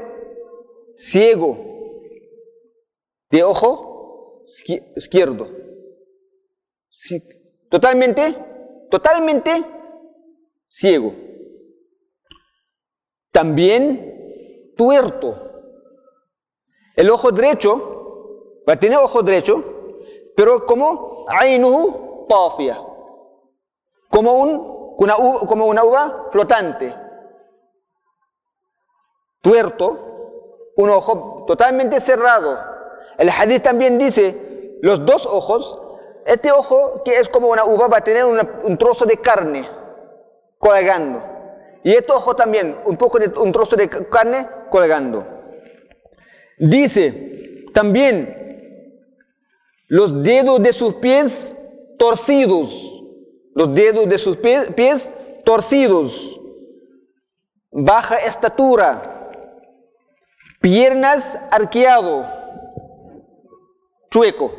ciego, 0.97 1.57
de 3.31 3.43
ojo 3.43 4.45
izquierdo. 4.95 5.49
Totalmente, 7.71 8.37
totalmente 8.91 9.65
ciego. 10.69 11.15
También 13.31 14.75
tuerto. 14.77 15.35
El 16.95 17.09
ojo 17.09 17.33
derecho 17.33 18.63
va 18.69 18.75
a 18.75 18.79
tener 18.79 18.99
ojo 18.99 19.23
derecho, 19.23 19.65
pero 20.37 20.67
como 20.67 21.25
ainuhu 21.29 22.27
tafia. 22.29 22.79
Como, 24.11 24.33
un, 24.35 24.97
como 25.47 25.65
una 25.65 25.83
uva 25.83 26.29
flotante. 26.31 27.02
Tuerto, 29.43 30.73
un 30.77 30.89
ojo 30.89 31.45
totalmente 31.47 32.01
cerrado 32.01 32.73
el 33.19 33.31
hadith 33.31 33.63
también 33.63 33.99
dice, 33.99 34.79
los 34.81 35.05
dos 35.05 35.27
ojos, 35.27 35.81
este 36.27 36.51
ojo 36.51 37.03
que 37.05 37.17
es 37.19 37.29
como 37.29 37.49
una 37.49 37.65
uva 37.65 37.89
va 37.89 37.99
a 37.99 38.05
tener 38.05 38.25
un 38.25 38.79
trozo 38.79 39.05
de 39.05 39.17
carne 39.19 39.69
colgando. 40.59 41.23
Y 41.85 41.93
este 41.93 42.13
ojo 42.13 42.35
también, 42.35 42.79
un 42.85 42.97
poco 42.97 43.19
de 43.19 43.29
un 43.41 43.53
trozo 43.53 43.77
de 43.77 43.89
carne 43.89 44.49
colgando. 44.71 45.27
Dice 46.59 47.65
también 47.73 48.99
los 49.89 50.23
dedos 50.23 50.63
de 50.63 50.73
sus 50.73 50.95
pies 50.95 51.55
torcidos, 51.99 53.05
los 53.55 53.75
dedos 53.75 54.09
de 54.09 54.19
sus 54.19 54.37
pies, 54.37 54.67
pies 54.75 55.11
torcidos, 55.45 56.41
baja 57.71 58.17
estatura, 58.17 59.12
piernas 60.63 61.37
arqueados 61.51 62.43
chueco, 64.13 64.53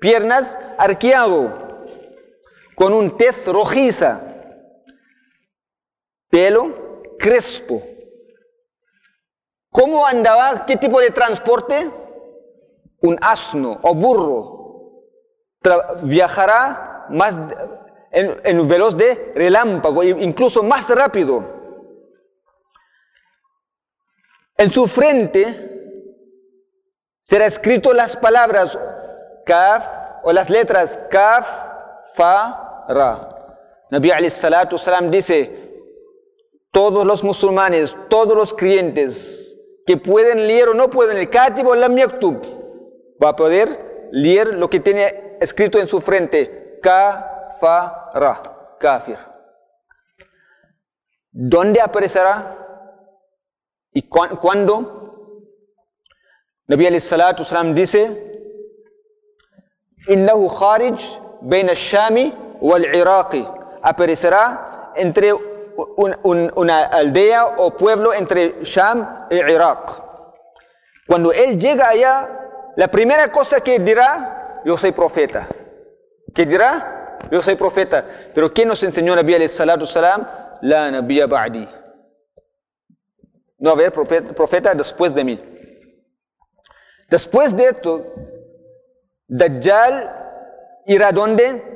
piernas 0.00 0.56
arqueado, 0.78 1.86
con 2.74 2.94
un 2.94 3.16
tez 3.18 3.46
rojiza, 3.46 4.22
pelo 6.30 7.02
crespo. 7.18 7.82
¿Cómo 9.70 10.06
andaba? 10.06 10.64
¿Qué 10.66 10.76
tipo 10.76 10.98
de 10.98 11.10
transporte? 11.10 11.90
Un 13.02 13.18
asno 13.20 13.78
o 13.82 13.94
burro. 13.94 14.56
viajará 16.02 17.06
más 17.10 17.34
en, 18.10 18.40
en 18.42 18.66
veloz 18.66 18.96
de 18.96 19.32
relámpago, 19.34 20.02
incluso 20.02 20.62
más 20.62 20.88
rápido. 20.88 21.59
En 24.60 24.70
su 24.70 24.86
frente 24.88 25.42
será 27.22 27.46
escrito 27.46 27.94
las 27.94 28.14
palabras 28.14 28.78
kaf 29.46 29.86
o 30.22 30.34
las 30.34 30.50
letras 30.50 31.00
kaf, 31.10 31.48
fa, 32.12 32.84
ra. 32.86 33.56
Nabi 33.90 34.10
salatu 34.28 34.76
salam 34.76 35.10
dice, 35.10 35.50
todos 36.70 37.06
los 37.06 37.24
musulmanes, 37.24 37.96
todos 38.10 38.36
los 38.36 38.52
creyentes 38.52 39.56
que 39.86 39.96
pueden 39.96 40.46
leer 40.46 40.68
o 40.68 40.74
no 40.74 40.90
pueden, 40.90 41.16
el 41.16 41.30
katib 41.30 41.66
o 41.66 41.74
lam 41.74 41.96
yaktub, 41.96 42.36
va 43.22 43.30
a 43.30 43.36
poder 43.36 44.10
leer 44.12 44.48
lo 44.48 44.68
que 44.68 44.80
tiene 44.80 45.38
escrito 45.40 45.78
en 45.78 45.88
su 45.88 46.02
frente, 46.02 46.78
ka, 46.82 47.56
fa, 47.62 48.10
ra, 48.12 48.76
kafir. 48.78 49.16
¿Dónde 51.30 51.80
aparecerá? 51.80 52.69
¿Y 53.92 54.02
cuándo? 54.08 55.00
Nabi 56.68 56.86
alayhi 56.86 57.00
salatu 57.00 57.42
wasalam 57.42 57.74
dice, 57.74 58.30
Innahu 60.08 60.48
kharij 60.48 61.00
bain 61.42 61.68
al-Shami 61.68 62.32
wal-Iraqi. 62.60 63.46
Aparecerá 63.82 64.92
entre 64.96 65.32
una 65.32 66.84
aldea 66.84 67.56
o 67.58 67.70
pueblo 67.76 68.12
entre 68.14 68.62
Sham 68.62 69.26
e 69.30 69.36
Irak. 69.36 70.02
Cuando 71.06 71.32
él 71.32 71.58
llega 71.58 71.88
allá, 71.88 72.72
la 72.76 72.88
primera 72.88 73.32
cosa 73.32 73.60
que 73.60 73.78
dirá, 73.80 74.62
yo 74.64 74.76
soy 74.76 74.92
profeta. 74.92 75.48
¿Qué 76.34 76.46
dirá? 76.46 77.18
Yo 77.30 77.42
soy 77.42 77.56
profeta. 77.56 78.04
Pero 78.34 78.52
¿quién 78.52 78.68
nos 78.68 78.82
enseñó 78.82 79.16
Nabi 79.16 79.34
alayhi 79.34 79.48
salatu 79.48 79.82
wasalam? 79.82 80.26
La 80.62 80.90
Nabiya 80.90 81.26
ba'di. 81.26 81.66
No 83.60 83.70
haber 83.70 83.92
profeta 83.92 84.74
después 84.74 85.14
de 85.14 85.22
mí. 85.22 85.40
Después 87.08 87.54
de 87.56 87.64
esto, 87.66 88.06
Dajjal 89.28 90.16
irá 90.86 91.12
donde? 91.12 91.70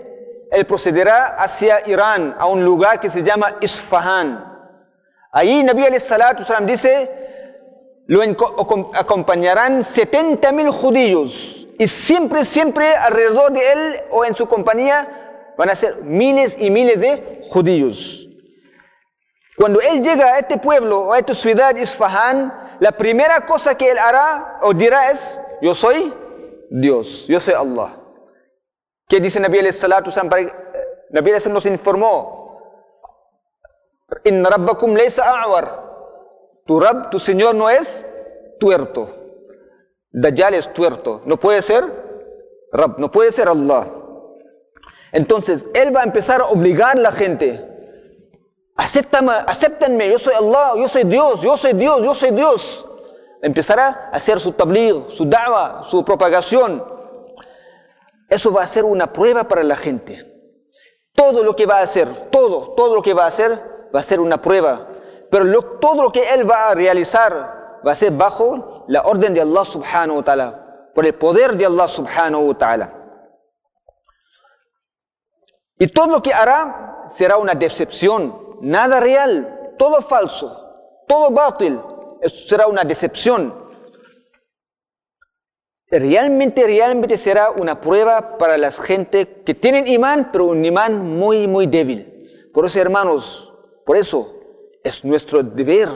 Él 0.51 0.67
procederá 0.67 1.37
hacia 1.37 1.89
Irán, 1.89 2.37
a 2.39 2.47
un 2.47 2.65
lugar 2.65 3.01
que 3.01 3.11
se 3.11 3.23
llama 3.23 3.57
Isfahan. 3.61 4.53
Ahí 5.33 5.65
Nabi 5.65 5.85
salatu 5.99 6.45
dice, 6.65 7.11
lo 8.07 8.23
acompañarán 8.95 9.83
70 9.83 10.53
mil 10.53 10.71
judíos 10.71 11.67
y 11.79 11.89
siempre, 11.89 12.45
siempre 12.45 12.95
alrededor 12.95 13.53
de 13.53 13.73
él 13.73 13.97
o 14.11 14.25
en 14.25 14.37
su 14.37 14.47
compañía 14.47 15.55
van 15.59 15.71
a 15.71 15.77
ser 15.77 16.03
miles 16.03 16.57
y 16.59 16.71
miles 16.71 17.01
de 17.01 17.41
judíos. 17.51 18.29
Cuando 19.57 19.81
él 19.81 20.03
llega 20.03 20.35
a 20.35 20.39
este 20.39 20.59
pueblo, 20.59 21.13
a 21.13 21.19
esta 21.19 21.35
ciudad, 21.35 21.77
Isfahan, 21.77 22.77
la 22.81 22.93
primera 22.93 23.47
cosa 23.47 23.77
que 23.77 23.91
él 23.91 23.99
hará 23.99 24.59
o 24.63 24.75
dirá 24.75 25.11
es, 25.11 25.41
yo 25.63 25.75
soy 25.75 26.13
Dios, 26.71 27.27
yo 27.29 27.39
soy 27.41 27.55
Allah. 27.55 27.97
¿Qué 29.09 29.21
dice 29.21 29.39
Nabi 29.39 29.59
alayhi 29.59 29.73
salatu 29.73 30.11
Nabi 31.11 31.31
alayhi 31.31 31.51
nos 31.51 31.67
informó, 31.67 32.45
in 34.25 34.45
rabbakum 34.45 34.95
laysa 34.95 35.25
a'war. 35.25 35.83
Tu 36.67 36.81
Rab, 36.81 37.11
tu 37.11 37.19
Señor 37.19 37.55
no 37.55 37.69
es 37.69 38.07
tuerto. 38.59 39.09
Dajjal 40.11 40.55
es 40.55 40.73
tuerto. 40.73 41.23
No 41.27 41.39
puede 41.39 41.61
ser 41.63 41.85
Rab, 42.73 42.99
no 42.99 43.11
puede 43.11 43.33
ser 43.33 43.49
Allah. 43.49 43.91
Entonces, 45.13 45.67
Él 45.75 45.95
va 45.95 46.01
a 46.01 46.05
empezar 46.05 46.41
a 46.41 46.47
obligar 46.47 46.97
a 46.97 47.01
la 47.01 47.13
gente. 47.13 47.74
Acéptame, 48.77 49.33
acéptenme, 49.47 50.11
yo 50.11 50.19
soy 50.19 50.35
Allah, 50.35 50.73
yo 50.77 50.89
soy 50.89 51.05
Dios, 51.05 51.41
yo 51.41 51.57
soy 51.57 51.73
Dios, 51.75 52.03
yo 52.03 52.15
soy 52.15 52.31
Dios. 52.33 52.87
Empezará 53.41 54.11
a 54.11 54.17
hacer 54.17 54.41
su 54.41 54.53
tabligh, 54.53 55.11
su 55.11 55.25
da'wah, 55.25 55.85
su 55.85 56.05
propagación. 56.05 56.85
Eso 58.29 58.53
va 58.53 58.63
a 58.63 58.67
ser 58.67 58.85
una 58.85 59.13
prueba 59.13 59.47
para 59.47 59.63
la 59.63 59.77
gente. 59.77 60.33
Todo 61.15 61.45
lo 61.45 61.55
que 61.55 61.67
va 61.67 61.79
a 61.79 61.83
hacer, 61.83 62.31
todo, 62.31 62.75
todo 62.75 62.97
lo 62.97 63.03
que 63.03 63.15
va 63.15 63.25
a 63.25 63.29
hacer, 63.29 63.89
va 63.95 64.01
a 64.01 64.03
ser 64.03 64.19
una 64.19 64.41
prueba. 64.43 64.89
Pero 65.31 65.79
todo 65.79 66.03
lo 66.03 66.11
que 66.11 66.35
Él 66.35 66.49
va 66.49 66.71
a 66.71 66.75
realizar 66.75 67.81
va 67.87 67.93
a 67.93 67.95
ser 67.95 68.13
bajo 68.13 68.85
la 68.89 69.03
orden 69.03 69.35
de 69.35 69.41
Allah 69.41 69.65
subhanahu 69.65 70.17
wa 70.17 70.25
ta'ala, 70.25 70.91
por 70.95 71.07
el 71.07 71.15
poder 71.15 71.57
de 71.57 71.67
Allah 71.67 71.87
subhanahu 71.87 72.49
wa 72.49 72.55
ta'ala. 72.59 72.93
Y 75.79 75.89
todo 75.89 76.07
lo 76.07 76.23
que 76.23 76.33
hará 76.33 77.09
será 77.11 77.37
una 77.37 77.55
decepción, 77.55 78.44
nada 78.61 79.01
real, 79.01 79.75
todo 79.79 80.03
falso, 80.03 81.05
todo 81.07 81.31
bátil, 81.31 81.81
eso 82.21 82.49
será 82.49 82.67
una 82.67 82.85
decepción. 82.85 83.63
Realmente, 85.91 86.65
realmente 86.65 87.19
será 87.19 87.51
una 87.51 87.81
prueba 87.81 88.37
para 88.39 88.59
la 88.59 88.73
gente 88.73 89.43
que 89.45 89.55
tienen 89.55 89.87
imán, 89.87 90.31
pero 90.33 90.47
un 90.47 90.65
imán 90.65 91.05
muy, 91.05 91.47
muy 91.47 91.67
débil. 91.67 92.51
Por 92.53 92.67
eso, 92.67 92.81
hermanos, 92.81 93.53
por 93.85 93.97
eso 93.97 94.35
es 94.83 95.05
nuestro 95.05 95.43
deber, 95.43 95.89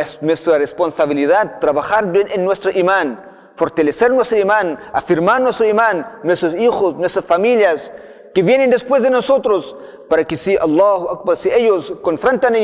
es 0.00 0.22
nuestra 0.22 0.58
responsabilidad 0.58 1.58
trabajar 1.58 2.10
bien 2.10 2.28
en 2.30 2.44
nuestro 2.44 2.70
imán, 2.70 3.52
fortalecer 3.56 4.10
nuestro 4.10 4.38
imán, 4.38 4.78
afirmar 4.92 5.40
nuestro 5.40 5.66
imán, 5.66 6.20
nuestros 6.22 6.54
hijos, 6.54 6.96
nuestras 6.96 7.24
familias, 7.24 7.92
que 8.34 8.42
vienen 8.42 8.70
después 8.70 9.02
de 9.02 9.10
nosotros, 9.10 9.76
para 10.08 10.24
que 10.24 10.36
si 10.36 10.56
Allah, 10.56 11.20
si 11.36 11.50
ellos 11.50 11.94
confrontan 12.02 12.54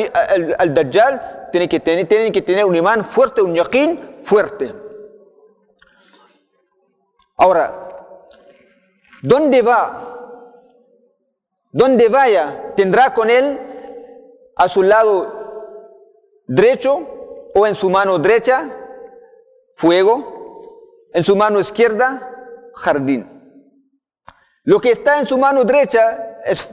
al, 0.58 0.74
Dajjal, 0.74 1.48
tienen 1.52 1.68
que, 1.68 1.80
tener, 1.80 2.06
tienen 2.08 2.32
que 2.32 2.42
tener 2.42 2.64
un 2.64 2.74
imán 2.74 3.04
fuerte, 3.04 3.42
un 3.42 3.54
yaqeen 3.54 4.18
fuerte. 4.22 4.74
Ahora, 7.36 7.88
¿dónde 9.22 9.62
va? 9.62 10.10
¿Dónde 11.72 12.08
vaya? 12.08 12.72
¿Tendrá 12.76 13.14
con 13.14 13.30
él 13.30 13.58
a 14.56 14.68
su 14.68 14.82
lado 14.82 16.42
derecho 16.46 17.50
o 17.54 17.66
en 17.66 17.74
su 17.74 17.90
mano 17.90 18.18
derecha 18.18 18.70
fuego? 19.74 21.10
¿En 21.12 21.24
su 21.24 21.34
mano 21.36 21.58
izquierda 21.58 22.30
jardín? 22.74 23.33
Lo 24.64 24.80
que 24.80 24.92
está 24.92 25.18
en 25.18 25.26
su 25.26 25.38
mano 25.38 25.62
derecha 25.64 26.40
es 26.44 26.68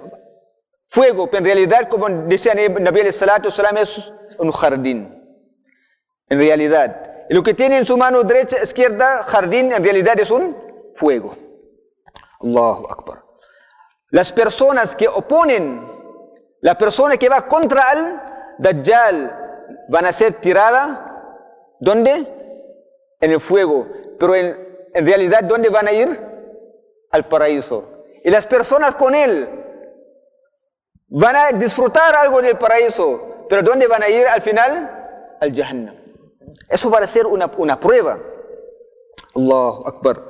fuego, 0.88 1.27
pero 1.27 1.39
en 1.39 1.45
realidad, 1.45 1.89
como 1.89 2.10
decía 2.10 2.54
Nabi 2.56 3.01
al-Salatu 3.01 3.51
salam, 3.51 3.77
es 3.77 4.12
un 4.38 4.51
jardín. 4.51 5.17
En 6.27 6.38
realidad. 6.39 7.25
Lo 7.30 7.43
que 7.43 7.54
tiene 7.54 7.77
en 7.77 7.86
su 7.86 7.97
mano 7.97 8.23
derecha, 8.23 8.62
izquierda, 8.63 9.23
jardín, 9.23 9.71
en 9.71 9.84
realidad 9.84 10.19
es 10.19 10.32
un 10.32 10.56
fuego. 10.95 11.36
Allahu 12.41 12.88
Akbar. 12.89 13.23
Las 14.10 14.32
personas 14.32 14.95
que 14.95 15.08
oponen, 15.08 15.88
la 16.62 16.77
persona 16.77 17.17
que 17.17 17.30
va 17.30 17.47
contra 17.47 17.84
el 17.93 18.19
Dajjal, 18.58 19.38
van 19.89 20.06
a 20.06 20.13
ser 20.13 20.41
tiradas, 20.41 20.99
¿dónde? 21.80 22.27
En 23.19 23.32
el 23.32 23.39
fuego. 23.39 23.88
Pero 24.19 24.36
en, 24.36 24.58
en 24.93 25.06
realidad, 25.06 25.43
¿dónde 25.43 25.69
van 25.69 25.88
a 25.88 25.91
ir? 25.91 26.31
Al 27.12 27.28
paraíso. 27.28 28.06
Y 28.24 28.30
las 28.30 28.45
personas 28.45 28.95
con 28.95 29.15
él 29.15 29.47
van 31.08 31.36
a 31.36 31.52
disfrutar 31.52 32.15
algo 32.15 32.41
del 32.41 32.58
paraíso, 32.58 33.45
pero 33.50 33.62
¿dónde 33.62 33.88
van 33.88 34.04
a 34.04 34.10
ir 34.10 34.28
al 34.28 34.41
final? 34.41 35.38
Al 35.39 35.54
Jahannam. 35.54 35.95
Eso 36.69 36.89
va 36.89 37.00
a 37.00 37.08
ser 37.08 37.26
una, 37.26 37.52
una 37.58 37.80
prueba. 37.80 38.19
Allahu 39.36 39.88
Akbar. 39.88 40.21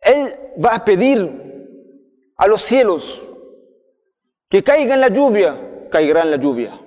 Él 0.00 0.38
va 0.62 0.76
a 0.76 0.84
pedir 0.84 1.40
a 2.36 2.46
los 2.46 2.62
cielos 2.62 3.22
que 4.48 4.64
caiga 4.64 4.94
en 4.94 5.00
la 5.00 5.08
lluvia, 5.08 5.88
caerá 5.90 6.22
en 6.22 6.30
la 6.30 6.36
lluvia. 6.36 6.80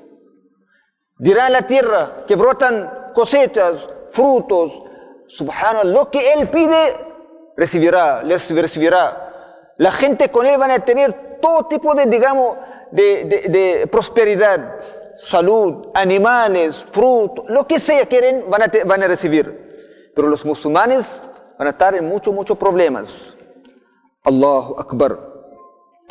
Dirá 1.18 1.50
la 1.50 1.68
tierra 1.68 2.26
que 2.28 2.36
brotan 2.36 3.12
cosechas, 3.14 3.90
frutos, 4.12 4.84
Subhanallah, 5.28 5.92
lo 5.92 6.12
que 6.12 6.34
él 6.34 6.48
pide, 6.50 6.96
recibirá, 7.56 8.22
recibirá. 8.22 9.74
La 9.78 9.92
gente 9.92 10.30
con 10.30 10.46
él 10.46 10.58
van 10.58 10.72
a 10.72 10.80
tener 10.80 11.40
todo 11.42 11.68
tipo 11.68 11.94
de, 11.96 12.06
digamos, 12.06 12.58
de, 12.92 13.88
prosperidad, 13.92 14.80
salud, 15.16 15.88
animales, 15.94 16.86
frutos, 16.92 17.46
lo 17.50 17.68
que 17.68 17.80
sea 17.80 18.06
quieren, 18.06 18.46
van 18.50 18.64
a, 18.64 18.72
van 18.86 19.04
a 19.04 19.08
recibir. 19.08 20.12
Pero 20.16 20.28
los 20.28 20.46
musulmanes 20.46 21.22
van 21.58 21.68
a 21.68 21.72
estar 21.72 21.96
en 21.96 22.08
muchos, 22.08 22.34
muchos 22.34 22.58
problemas. 22.58 23.36
Allahu 24.24 24.76
Akbar. 24.80 25.20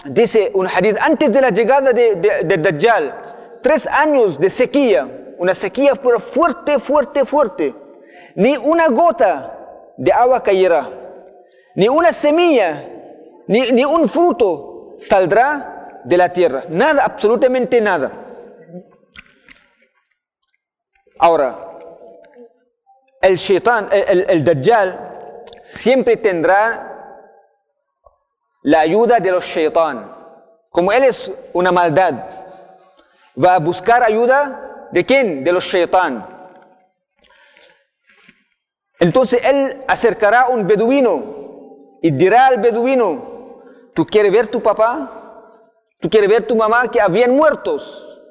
Dice 0.04 0.50
un 0.54 0.66
hadith, 0.66 0.96
antes 1.00 1.30
de 1.30 1.40
la 1.40 1.50
llegada 1.50 1.92
de, 1.92 2.16
de, 2.16 2.58
Dajjal, 2.58 3.60
tres 3.62 3.86
años 3.86 4.38
de 4.38 4.50
sequía, 4.50 5.34
una 5.38 5.54
sequía 5.54 5.94
fuerte, 5.94 6.80
fuerte, 6.80 7.24
fuerte 7.24 7.81
ni 8.34 8.56
una 8.56 8.88
gota 8.88 9.58
de 9.96 10.12
agua 10.12 10.42
caerá, 10.42 10.88
ni 11.74 11.88
una 11.88 12.12
semilla, 12.12 12.88
ni, 13.46 13.84
un 13.84 14.08
fruto 14.08 14.96
saldrá 15.00 16.00
de 16.04 16.16
la 16.16 16.32
tierra. 16.32 16.64
Nada, 16.68 17.04
absolutamente 17.04 17.80
nada. 17.80 18.10
Ahora, 21.18 21.78
el 23.20 23.36
shaitán, 23.36 23.88
el, 23.92 24.26
el 24.28 24.44
dajjal, 24.44 25.12
siempre 25.62 26.16
tendrá 26.16 26.88
la 28.62 28.80
ayuda 28.80 29.18
de 29.18 29.30
los 29.30 29.44
shaitán. 29.44 30.16
Como 30.70 30.92
él 30.92 31.04
es 31.04 31.30
una 31.52 31.70
maldad, 31.70 32.14
va 33.42 33.54
a 33.54 33.58
buscar 33.58 34.02
ayuda 34.02 34.88
de 34.90 35.04
quién? 35.04 35.44
De 35.44 35.52
los 35.52 35.64
shaitán. 35.64 36.31
Entonces 39.02 39.40
él 39.42 39.82
acercará 39.88 40.42
a 40.42 40.48
un 40.50 40.64
beduino 40.64 41.98
y 42.02 42.12
dirá 42.12 42.46
al 42.46 42.58
beduino, 42.58 43.60
¿tú 43.94 44.06
quieres 44.06 44.30
ver 44.30 44.46
tu 44.46 44.62
papá? 44.62 45.58
¿Tú 45.98 46.08
quieres 46.08 46.30
ver 46.30 46.46
tu 46.46 46.54
mamá 46.54 46.88
que 46.88 47.00
habían 47.00 47.34
muertos? 47.34 48.22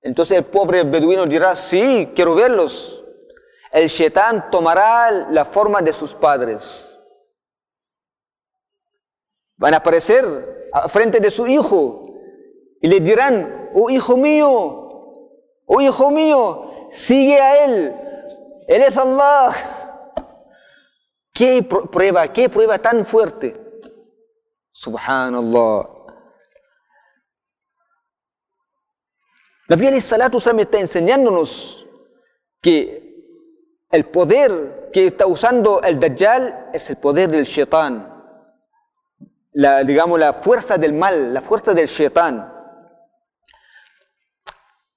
Entonces 0.00 0.38
el 0.38 0.44
pobre 0.46 0.84
beduino 0.84 1.26
dirá, 1.26 1.54
sí, 1.54 2.12
quiero 2.16 2.34
verlos. 2.34 2.98
El 3.72 3.88
shetán 3.88 4.50
tomará 4.50 5.10
la 5.30 5.44
forma 5.44 5.82
de 5.82 5.92
sus 5.92 6.14
padres. 6.14 6.98
Van 9.58 9.74
a 9.74 9.78
aparecer 9.78 10.70
frente 10.88 11.20
de 11.20 11.30
su 11.30 11.46
hijo 11.46 12.06
y 12.80 12.88
le 12.88 13.00
dirán, 13.00 13.70
oh 13.74 13.90
hijo 13.90 14.16
mío, 14.16 14.48
oh 15.66 15.80
hijo 15.82 16.10
mío, 16.10 16.88
sigue 16.92 17.38
a 17.38 17.66
él, 17.66 17.98
él 18.66 18.82
es 18.82 18.96
Allah. 18.96 19.54
¿Qué 21.32 21.62
prueba, 21.62 22.32
qué 22.32 22.48
prueba 22.48 22.78
tan 22.78 23.04
fuerte? 23.04 23.58
Subhanallah. 24.72 25.88
Nabi 29.68 30.00
salatu 30.00 30.38
está 30.38 30.78
enseñándonos 30.78 31.86
que 32.60 33.02
el 33.90 34.04
poder 34.06 34.90
que 34.92 35.06
está 35.06 35.26
usando 35.26 35.80
el 35.82 35.98
Dajjal 35.98 36.70
es 36.72 36.90
el 36.90 36.96
poder 36.98 37.30
del 37.30 37.44
Shaitán. 37.44 38.12
Digamos, 39.52 40.18
la 40.18 40.34
fuerza 40.34 40.76
del 40.76 40.92
mal, 40.92 41.32
la 41.32 41.40
fuerza 41.40 41.72
del 41.72 41.86
Shaitán. 41.86 42.51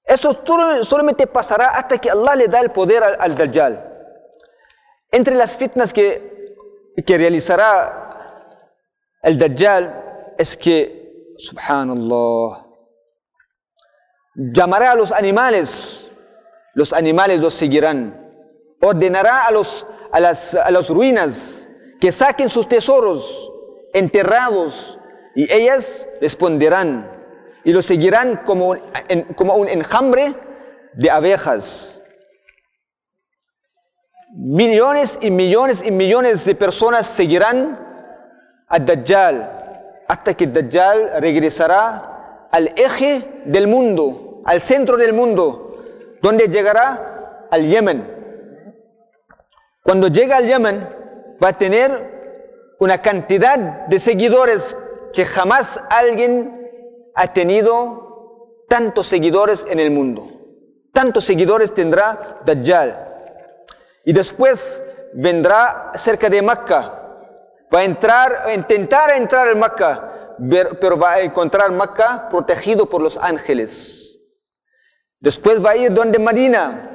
Eso 0.05 0.39
solamente 0.83 1.27
pasará 1.27 1.67
hasta 1.69 1.97
que 1.97 2.11
Allah 2.11 2.35
le 2.35 2.47
da 2.47 2.59
el 2.61 2.71
poder 2.71 3.03
al, 3.03 3.35
Dajjal. 3.35 3.91
Entre 5.11 5.33
las 5.35 5.57
fitnas 5.57 5.91
que 5.91 6.35
que 7.03 7.17
realizará 7.17 8.03
el 9.21 9.37
Dajjal 9.37 10.33
es 10.37 10.55
que, 10.55 11.33
subhanallah, 11.37 12.65
llamará 14.35 14.91
a 14.91 14.95
los 14.95 15.11
animales, 15.11 16.09
los 16.73 16.93
animales 16.93 17.39
los 17.39 17.53
seguirán, 17.53 18.31
ordenará 18.81 19.45
a, 19.45 19.51
los, 19.51 19.85
a, 20.11 20.19
las, 20.19 20.55
a 20.55 20.69
las 20.71 20.89
ruinas 20.89 21.67
que 21.99 22.11
saquen 22.11 22.49
sus 22.49 22.67
tesoros 22.67 23.51
enterrados 23.93 24.99
y 25.35 25.51
ellas 25.51 26.07
responderán 26.21 27.14
y 27.65 27.73
lo 27.73 27.81
seguirán 27.81 28.43
como, 28.45 28.75
como 29.35 29.55
un 29.55 29.67
enjambre 29.67 30.35
de 30.93 31.09
abejas. 31.09 32.01
Millones 34.37 35.17
y 35.19 35.31
millones 35.31 35.81
y 35.83 35.91
millones 35.91 36.45
de 36.45 36.55
personas 36.55 37.07
seguirán 37.07 37.79
a 38.67 38.79
Dajjal 38.79 40.03
hasta 40.07 40.35
que 40.35 40.45
Dajjal 40.45 41.19
regresará 41.19 42.47
al 42.51 42.71
eje 42.77 43.41
del 43.45 43.67
mundo, 43.67 44.41
al 44.45 44.61
centro 44.61 44.95
del 44.95 45.13
mundo, 45.13 45.83
donde 46.21 46.47
llegará 46.47 47.47
al 47.49 47.67
Yemen. 47.67 48.15
Cuando 49.81 50.07
llega 50.07 50.37
al 50.37 50.45
Yemen 50.45 50.87
va 51.43 51.49
a 51.49 51.57
tener 51.57 52.75
una 52.79 53.01
cantidad 53.01 53.57
de 53.87 53.99
seguidores 53.99 54.77
que 55.13 55.25
jamás 55.25 55.79
alguien 55.89 56.64
ha 57.15 57.27
tenido 57.27 58.65
tantos 58.67 59.07
seguidores 59.07 59.65
en 59.69 59.79
el 59.79 59.89
mundo. 59.89 60.29
Tantos 60.91 61.23
seguidores 61.25 61.73
tendrá 61.73 62.41
Dajjal. 62.45 63.13
Y 64.03 64.13
después 64.13 64.83
vendrá 65.13 65.93
cerca 65.95 66.29
de 66.29 66.41
Mecca. 66.41 67.01
Va 67.73 67.79
a 67.79 67.83
entrar, 67.83 68.51
intentar 68.53 69.11
entrar 69.11 69.47
en 69.47 69.59
Mecca, 69.59 70.35
pero 70.79 70.97
va 70.97 71.13
a 71.13 71.21
encontrar 71.21 71.71
Mecca 71.71 72.27
protegido 72.29 72.85
por 72.85 73.01
los 73.01 73.17
ángeles. 73.17 74.19
Después 75.19 75.63
va 75.63 75.71
a 75.71 75.77
ir 75.77 75.93
donde 75.93 76.19
Medina. 76.19 76.91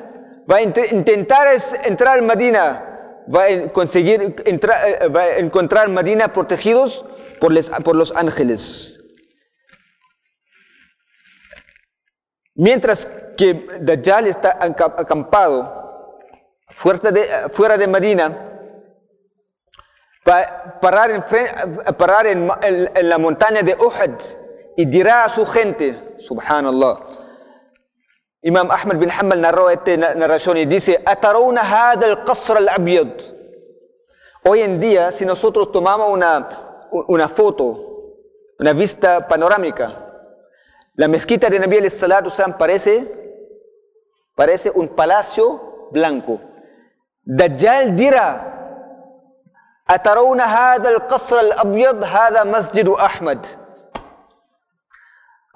Va 0.50 0.56
a 0.56 0.62
intentar 0.62 1.48
entrar 1.84 2.18
en 2.18 2.26
Medina. 2.26 3.22
Va 3.34 3.44
a 3.44 3.72
conseguir 3.72 4.36
entrar, 4.44 4.88
eh, 4.88 5.08
va 5.08 5.22
a 5.22 5.38
encontrar 5.38 5.88
Medina 5.88 6.32
protegidos 6.32 7.04
por 7.40 7.96
los 7.96 8.14
ángeles. 8.14 8.99
Mientras 12.60 13.06
que 13.38 13.54
Dajjal 13.80 14.26
está 14.26 14.58
acampado 14.60 16.28
fuera 16.68 17.10
de, 17.10 17.24
fuera 17.48 17.78
de 17.78 17.86
Medina, 17.86 18.26
va 20.28 20.40
a 20.40 20.78
parar, 20.78 21.10
en, 21.10 21.24
parar 21.96 22.26
en, 22.26 22.50
en, 22.62 23.08
la 23.08 23.16
montaña 23.16 23.62
de 23.62 23.74
Uhud 23.74 24.14
y 24.76 24.84
dirá 24.84 25.24
a 25.24 25.30
su 25.30 25.46
gente, 25.46 26.16
subhanallah. 26.18 26.98
Imam 28.42 28.70
Ahmad 28.70 28.96
bin 28.96 29.10
Hanbal 29.10 29.40
narró 29.40 29.70
esta 29.70 29.96
narración 30.14 30.58
y 30.58 30.66
dice, 30.66 31.02
hada 31.06 31.30
al-qasr 31.30 32.58
al-abyad. 32.58 33.22
Hoy 34.44 34.60
en 34.60 34.78
día, 34.78 35.12
si 35.12 35.24
nosotros 35.24 35.72
tomamos 35.72 36.10
una, 36.12 36.86
una 37.08 37.26
foto, 37.26 38.16
una 38.58 38.74
vista 38.74 39.26
panorámica, 39.26 40.09
la 40.99 41.07
mezquita 41.07 41.49
de 41.49 41.59
Nabi 41.59 41.77
al-Salatu 41.77 42.29
parece, 42.57 43.11
parece 44.35 44.71
un 44.73 44.87
palacio 44.89 45.89
blanco. 45.91 46.39
Dajjal 47.23 47.95
dirá, 47.95 48.55
أترون 49.89 50.41
هذا 50.41 50.89
القصر 50.89 51.39
الأبيض 51.39 52.03
هذا 52.03 52.43
مسجد 52.43 52.89
أحمد 52.89 53.45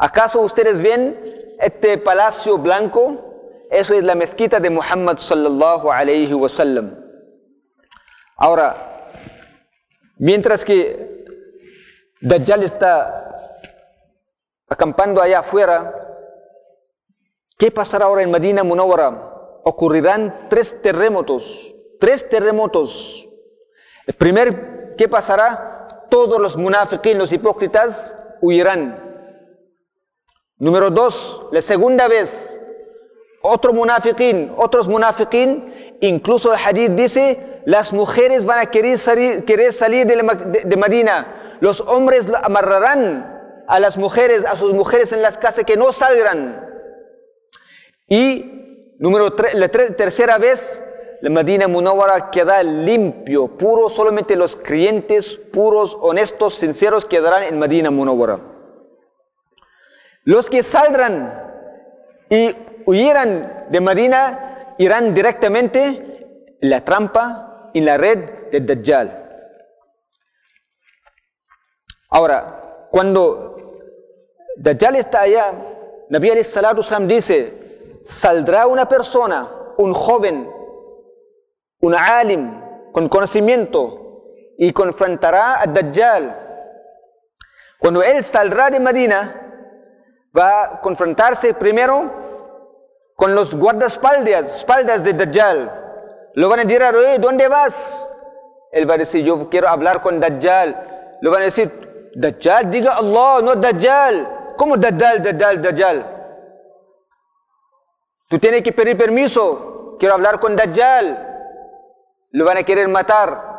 ¿Acaso 0.02 0.39
ustedes 0.39 0.82
ven 0.82 1.19
este 1.60 1.97
palacio 1.97 2.58
blanco? 2.58 3.65
Eso 3.69 3.93
es 3.93 4.04
la 4.04 4.15
mezquita 4.15 4.62
de 4.62 4.69
Muhammad 4.69 5.17
sallallahu 5.17 5.91
alayhi 5.91 6.34
wa 6.34 6.47
sallam. 6.47 6.95
Ahora, 8.38 8.78
mientras 10.17 10.63
que 10.63 11.25
Dajjal 12.21 12.63
está 12.63 13.22
acampando 14.74 15.22
allá 15.22 15.38
afuera, 15.38 15.94
¿qué 17.56 17.70
pasará 17.70 18.06
ahora 18.06 18.22
en 18.22 18.30
Medina 18.30 18.62
Munawara? 18.62 19.60
Ocurrirán 19.64 20.48
tres 20.50 20.80
terremotos, 20.82 21.74
tres 21.98 22.28
terremotos. 22.28 23.28
El 24.06 24.14
primer, 24.14 24.94
¿qué 24.98 25.08
pasará? 25.08 25.87
Todos 26.10 26.40
los 26.40 26.56
munafiqín, 26.56 27.18
los 27.18 27.32
hipócritas, 27.32 28.14
huirán. 28.40 29.00
Número 30.58 30.90
dos, 30.90 31.46
la 31.50 31.62
segunda 31.62 32.08
vez, 32.08 32.56
otro 33.42 33.72
munafiqín, 33.72 34.52
otros 34.56 34.88
munafiqín, 34.88 35.98
incluso 36.00 36.52
el 36.52 36.58
hadith 36.58 36.92
dice, 36.92 37.62
las 37.64 37.92
mujeres 37.92 38.44
van 38.44 38.58
a 38.58 38.66
querer 38.66 38.98
salir, 38.98 39.44
querer 39.44 39.72
salir 39.72 40.06
de, 40.06 40.16
de, 40.64 40.76
Medina, 40.76 41.58
los 41.60 41.80
hombres 41.80 42.28
amarrarán 42.42 43.34
a 43.66 43.81
las 43.81 43.96
mujeres, 43.96 44.44
a 44.44 44.57
sus 44.57 44.72
mujeres 44.72 45.12
en 45.12 45.22
las 45.22 45.38
casas 45.38 45.64
que 45.64 45.77
no 45.77 45.92
salgan. 45.92 46.70
Y 48.09 48.94
número 48.98 49.35
la 49.55 49.68
tercera 49.68 50.38
vez, 50.38 50.83
la 51.20 51.31
Medina 51.31 51.68
Munawara 51.68 52.31
queda 52.31 52.62
limpio, 52.62 53.48
puro, 53.48 53.88
solamente 53.88 54.37
los 54.37 54.57
creyentes 54.57 55.37
puros, 55.37 55.96
honestos, 56.00 56.55
sinceros 56.57 57.05
quedarán 57.05 57.44
en 57.44 57.59
Medina 57.59 57.90
Munawara. 57.90 58.40
Los 60.24 60.50
que 60.50 60.62
saldrán 60.62 61.42
y 62.29 62.55
huyeran 62.87 63.66
de 63.70 63.81
Medina 63.81 64.74
irán 64.79 65.14
directamente 65.14 66.57
en 66.61 66.70
la 66.70 66.85
trampa, 66.85 67.70
en 67.74 67.85
la 67.85 67.96
red 67.96 68.50
de 68.50 68.61
Dajjal. 68.61 69.20
Ahora, 72.11 72.87
cuando 72.90 73.54
Dajjal 74.57 74.97
está 74.97 75.21
allá, 75.23 75.53
Nabi 76.09 76.31
alayhi 76.31 76.45
salatu 76.45 76.83
dice, 77.07 78.01
saldrá 78.05 78.67
una 78.67 78.87
persona, 78.87 79.51
un 79.79 79.93
joven, 79.93 80.51
un 81.81 81.95
alim 81.95 82.61
con 82.93 83.09
conocimiento 83.09 84.23
y 84.57 84.73
confrontará 84.73 85.61
a 85.61 85.67
Dajjal. 85.67 86.40
Cuando 87.79 88.03
él 88.03 88.23
saldrá 88.25 88.71
de 88.71 88.81
Medina, 88.81 89.40
va 90.37 90.64
a 90.64 90.81
confrontarse 90.81 91.55
primero 91.55 92.25
con 93.17 93.35
los 93.35 93.55
guardaespaldas 93.55 94.57
espaldas 94.57 95.03
de 95.03 95.12
Dajjal. 95.12 95.81
Lo 96.35 96.49
van 96.49 96.61
a 96.61 96.64
decir, 96.64 96.83
¿dónde 97.21 97.49
vas? 97.49 98.07
Él 98.73 98.88
va 98.88 98.95
a 98.95 98.99
decir, 98.99 99.25
yo 99.25 99.49
quiero 99.49 99.69
hablar 99.69 100.03
con 100.03 100.21
Dajjal. 100.21 101.17
Lo 101.21 101.31
van 101.31 101.43
a 101.43 101.45
decir, 101.47 102.11
Dajjal, 102.14 102.71
diga 102.71 102.95
Allah, 102.95 103.40
no 103.43 103.55
Dajjal. 103.55 104.43
¿Cómo 104.57 104.77
Dajjal, 104.77 105.23
Dajjal, 105.23 105.62
Dajjal? 105.62 106.27
Tú 108.29 108.38
tienes 108.38 108.62
que 108.62 108.73
pedir 108.73 108.97
permiso. 108.97 109.97
Quiero 109.99 110.14
hablar 110.14 110.40
con 110.40 110.57
Dajjal 110.57 111.33
lo 112.35 112.45
van 112.45 112.59
a 112.59 112.64
querer 112.64 112.88
matar. 112.88 113.53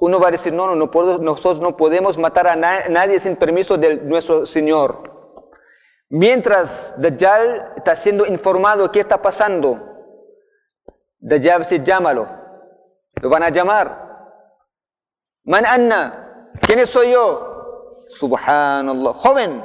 Uno 0.00 0.20
va 0.20 0.28
a 0.28 0.30
decir, 0.30 0.52
no, 0.52 0.66
no, 0.66 0.76
no 0.76 1.18
nosotros 1.18 1.60
no 1.60 1.76
podemos 1.76 2.18
matar 2.18 2.46
a 2.46 2.56
nadie 2.56 3.18
sin 3.20 3.36
permiso 3.36 3.78
de 3.78 3.96
nuestro 3.96 4.44
Señor. 4.44 5.02
Mientras 6.10 6.94
Dajjal 6.98 7.72
está 7.76 7.96
siendo 7.96 8.26
informado 8.26 8.84
de 8.84 8.90
qué 8.90 9.00
está 9.00 9.20
pasando, 9.20 9.80
Dajjal 11.18 11.60
dice, 11.60 11.82
llámalo. 11.82 12.28
Lo 13.14 13.30
van 13.30 13.42
a 13.42 13.48
llamar. 13.48 14.06
Man 15.44 15.64
Anna, 15.64 16.50
¿quién 16.60 16.86
soy 16.86 17.12
yo? 17.12 18.04
Subhanallah, 18.08 19.14
joven, 19.14 19.64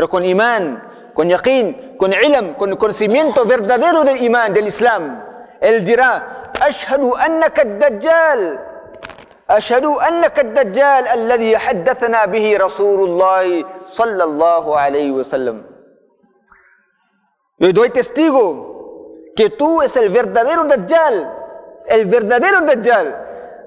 pero 0.00 0.08
con 0.08 0.24
imán, 0.24 1.12
con 1.12 1.28
yaqeen, 1.28 1.98
con 1.98 2.10
ilm, 2.10 2.54
con 2.54 2.74
conocimiento 2.76 3.44
verdadero 3.44 4.02
del 4.02 4.22
imán, 4.22 4.54
del 4.54 4.68
Islam. 4.68 5.22
Él 5.60 5.84
dirá, 5.84 6.50
أشهد 6.56 7.04
أنك 7.04 7.60
الدجال 7.60 8.58
أشهد 9.50 9.84
أنك 9.84 10.40
الدجال 10.40 11.08
الذي 11.08 11.58
حدثنا 11.58 12.24
به 12.26 12.56
رسول 12.56 13.00
الله 13.08 13.64
صلى 13.86 14.24
الله 14.24 14.78
عليه 14.78 15.10
وسلم 15.10 15.64
Le 17.58 17.74
doy 17.74 17.90
testigo 17.90 19.32
que 19.36 19.50
tú 19.50 19.82
es 19.82 19.94
el 19.96 20.08
verdadero 20.08 20.64
Dajjal, 20.64 21.30
el 21.88 22.06
verdadero 22.06 22.62
Dajjal, 22.62 23.19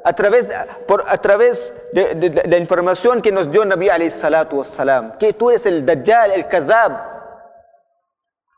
a 0.04 0.14
través, 0.14 0.50
por, 0.88 1.04
a 1.08 1.18
través 1.18 1.74
de, 1.94 2.16
de, 2.16 2.44
la 2.48 2.58
información 2.58 3.22
que 3.22 3.32
nos 3.32 3.50
dio 3.50 3.64
Nabi 3.66 3.90
salatu 4.12 4.58
wassalam, 4.58 5.18
que 5.18 5.34
tú 5.34 5.50
eres 5.50 5.66
el 5.66 5.86
Dajjal, 5.86 6.32
el 6.32 6.48
Kazab, 6.48 7.12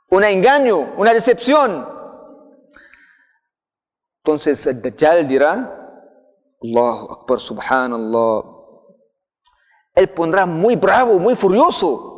un 0.10 0.24
engaño, 0.24 0.94
una 0.98 1.14
decepción. 1.14 1.88
Entonces 4.24 4.66
el 4.66 4.82
Dajjal 4.82 5.28
dirá, 5.28 5.86
Allahu 6.64 7.12
Akbar, 7.12 7.40
subhanallah. 7.40 8.44
Él 9.94 10.10
pondrá 10.10 10.46
muy 10.46 10.76
bravo, 10.76 11.20
muy 11.20 11.36
furioso. 11.36 12.14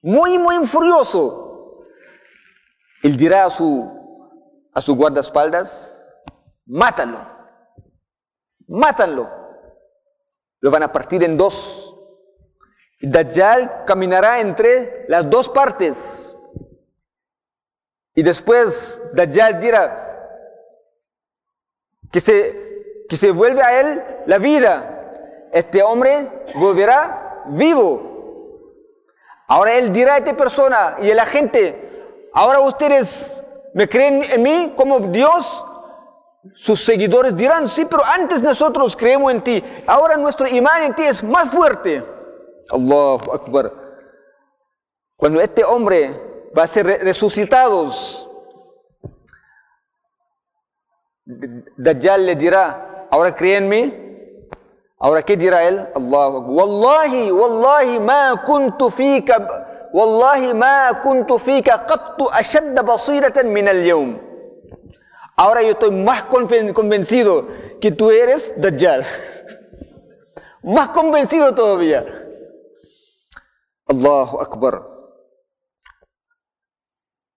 Muy, 0.00 0.38
muy 0.38 0.66
furioso. 0.66 1.84
Él 3.02 3.16
dirá 3.16 3.44
a 3.44 3.50
su, 3.50 3.90
a 4.74 4.80
su 4.80 4.96
guardaespaldas, 4.96 6.04
mátalo. 6.66 7.18
Mátalo. 8.72 9.30
Lo 10.60 10.70
van 10.70 10.82
a 10.82 10.90
partir 10.90 11.22
en 11.22 11.36
dos. 11.36 11.94
Dajjal 13.00 13.84
caminará 13.84 14.40
entre 14.40 15.04
las 15.08 15.28
dos 15.28 15.48
partes. 15.48 16.34
Y 18.14 18.22
después 18.22 19.02
Dajjal 19.12 19.60
dirá 19.60 20.08
que 22.10 22.20
se, 22.20 23.04
que 23.08 23.16
se 23.16 23.30
vuelve 23.30 23.62
a 23.62 23.80
él 23.80 24.04
la 24.26 24.38
vida. 24.38 25.10
Este 25.52 25.82
hombre 25.82 26.44
volverá 26.54 27.44
vivo. 27.48 28.10
Ahora 29.48 29.74
él 29.74 29.92
dirá 29.92 30.14
a 30.14 30.18
esta 30.18 30.34
persona 30.34 30.96
y 31.02 31.10
a 31.10 31.14
la 31.14 31.26
gente, 31.26 32.30
ahora 32.32 32.60
ustedes 32.60 33.44
me 33.74 33.86
creen 33.86 34.22
en 34.22 34.42
mí 34.42 34.72
como 34.76 34.98
Dios. 35.00 35.66
Sus 36.54 36.84
seguidores 36.84 37.36
dirán, 37.36 37.68
sí, 37.68 37.84
pero 37.84 38.04
antes 38.04 38.42
nosotros 38.42 38.96
creemos 38.96 39.32
en 39.32 39.42
ti. 39.42 39.64
Ahora 39.86 40.16
nuestro 40.16 40.48
imán 40.48 40.82
en 40.82 40.94
ti 40.94 41.02
es 41.02 41.22
más 41.22 41.50
fuerte. 41.50 42.04
Allahu 42.70 43.32
Akbar. 43.32 43.72
Cuando 45.16 45.40
este 45.40 45.64
hombre 45.64 46.50
va 46.56 46.64
a 46.64 46.66
ser 46.66 46.86
resucitado, 46.86 47.90
Dajjal 51.76 52.26
le 52.26 52.34
dirá, 52.34 53.06
ahora 53.10 53.34
créenme. 53.34 54.00
Ahora, 54.98 55.22
¿qué 55.22 55.36
dirá 55.36 55.64
él? 55.64 55.88
Allahu. 55.96 56.54
Wallahi, 56.54 57.30
wallahi 57.32 58.00
ma 58.00 58.42
kuntu 58.44 58.88
fika, 58.90 59.90
wallahi 59.92 60.54
ma 60.54 61.00
kuntu 61.02 61.38
fika 61.38 61.84
qattu 61.86 62.28
ashadda 62.30 62.82
basiratan 62.82 63.48
min 63.48 63.66
al-yawm. 63.66 64.31
Ahora 65.36 65.62
yo 65.62 65.70
estoy 65.70 65.90
más 65.90 66.24
convencido 66.24 67.48
que 67.80 67.90
tú 67.90 68.10
eres 68.10 68.52
Dajjal. 68.56 69.04
más 70.62 70.88
convencido 70.90 71.54
todavía. 71.54 72.04
Allahu 73.86 74.40
Akbar. 74.40 74.91